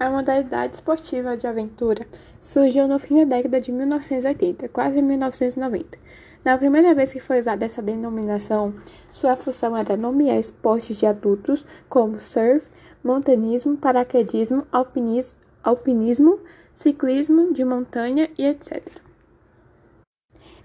[0.00, 2.06] A modalidade esportiva de aventura
[2.40, 5.98] surgiu no fim da década de 1980, quase 1990.
[6.44, 8.72] Na primeira vez que foi usada essa denominação,
[9.10, 12.64] sua função era nomear esportes de adultos como surf,
[13.02, 16.38] montanismo, paraquedismo, alpinismo, alpinismo
[16.72, 19.00] ciclismo de montanha e etc.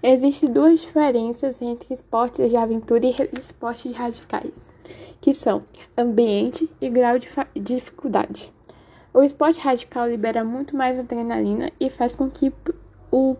[0.00, 4.70] Existem duas diferenças entre esportes de aventura e esportes radicais,
[5.20, 5.62] que são
[5.98, 8.52] ambiente e grau de dificuldade.
[9.14, 12.52] O esporte radical libera muito mais adrenalina e faz com que
[13.12, 13.36] o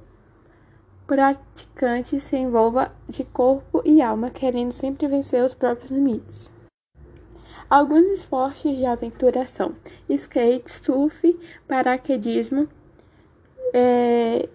[1.05, 6.53] praticante se envolva de corpo e alma, querendo sempre vencer os próprios limites.
[7.69, 9.75] Alguns esportes de aventura são
[10.09, 12.69] skate, surf, paraquedismo,
[13.73, 14.49] é,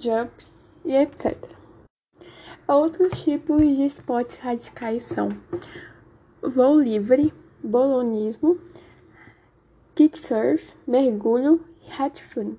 [0.00, 0.32] jump
[0.84, 1.36] e etc.
[2.66, 5.28] Outros tipos de esportes radicais são
[6.42, 7.32] voo livre,
[7.62, 8.58] bolonismo,
[9.98, 12.56] kitesurf, mergulho e rafting.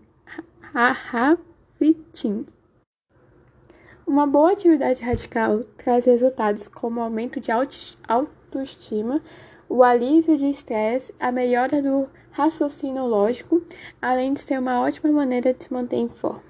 [4.05, 9.21] Uma boa atividade radical traz resultados como aumento de autoestima,
[9.69, 13.63] o alívio de estresse, a melhora do raciocínio lógico,
[14.01, 16.43] além de ser uma ótima maneira de se manter em forma.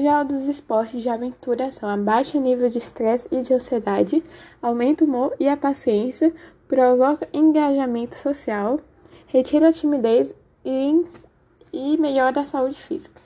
[0.00, 4.24] Já dos esportes de aventura são a baixa nível de estresse e de ansiedade,
[4.62, 6.32] aumenta o humor e a paciência,
[6.66, 8.80] provoca engajamento social,
[9.34, 11.04] retira a timidez e,
[11.72, 13.20] e melhora a saúde física.